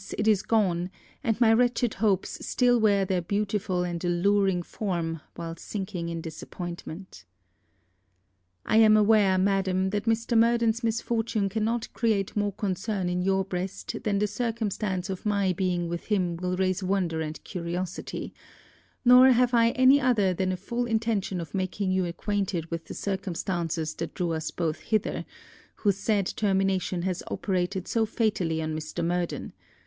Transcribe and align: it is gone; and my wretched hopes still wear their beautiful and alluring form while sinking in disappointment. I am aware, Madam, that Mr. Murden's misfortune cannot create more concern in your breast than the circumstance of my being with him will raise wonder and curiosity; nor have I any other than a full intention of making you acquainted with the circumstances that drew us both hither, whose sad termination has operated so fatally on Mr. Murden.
it 0.17 0.27
is 0.27 0.41
gone; 0.41 0.89
and 1.23 1.39
my 1.39 1.53
wretched 1.53 1.93
hopes 1.93 2.43
still 2.43 2.79
wear 2.79 3.05
their 3.05 3.21
beautiful 3.21 3.83
and 3.83 4.03
alluring 4.03 4.63
form 4.63 5.21
while 5.35 5.55
sinking 5.55 6.09
in 6.09 6.21
disappointment. 6.21 7.23
I 8.65 8.77
am 8.77 8.97
aware, 8.97 9.37
Madam, 9.37 9.91
that 9.91 10.05
Mr. 10.05 10.35
Murden's 10.35 10.83
misfortune 10.83 11.49
cannot 11.49 11.93
create 11.93 12.35
more 12.35 12.51
concern 12.51 13.09
in 13.09 13.21
your 13.21 13.45
breast 13.45 13.95
than 14.03 14.17
the 14.17 14.25
circumstance 14.25 15.07
of 15.11 15.23
my 15.23 15.53
being 15.53 15.87
with 15.87 16.05
him 16.05 16.35
will 16.35 16.57
raise 16.57 16.81
wonder 16.81 17.21
and 17.21 17.43
curiosity; 17.43 18.33
nor 19.05 19.27
have 19.33 19.53
I 19.53 19.69
any 19.77 20.01
other 20.01 20.33
than 20.33 20.51
a 20.51 20.57
full 20.57 20.85
intention 20.87 21.39
of 21.39 21.53
making 21.53 21.91
you 21.91 22.05
acquainted 22.07 22.71
with 22.71 22.85
the 22.85 22.95
circumstances 22.95 23.93
that 23.93 24.15
drew 24.15 24.31
us 24.31 24.49
both 24.49 24.79
hither, 24.79 25.25
whose 25.75 25.97
sad 25.97 26.25
termination 26.25 27.03
has 27.03 27.21
operated 27.27 27.87
so 27.87 28.07
fatally 28.07 28.63
on 28.63 28.75
Mr. 28.75 29.05
Murden. 29.05 29.53